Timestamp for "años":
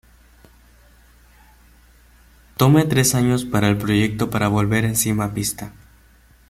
3.13-3.45